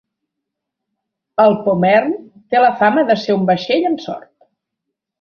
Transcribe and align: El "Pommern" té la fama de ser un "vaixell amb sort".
El 1.43 1.53
"Pommern" 1.69 2.17
té 2.55 2.65
la 2.65 2.75
fama 2.83 3.07
de 3.13 3.21
ser 3.27 3.39
un 3.39 3.49
"vaixell 3.55 3.89
amb 3.95 4.07
sort". 4.11 4.31